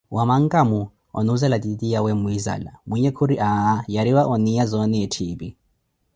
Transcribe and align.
Wa 0.15 0.25
mankamo? 0.29 0.81
Onuzeela 1.13 1.59
titiya 1.59 1.99
wa 2.05 2.13
muinzala. 2.21 2.71
Mwinhe 2.87 3.11
khuri 3.17 3.35
aaa 3.49 3.79
yariwa 3.93 4.21
oniya 4.33 4.63
zona 4.71 4.97
etthiipi 5.05 5.47